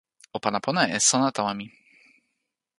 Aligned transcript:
o 0.35 0.37
pana 0.43 0.59
pona 0.65 0.83
e 0.95 0.97
sona 1.09 1.29
tawa 1.35 1.53
mi 1.59 1.65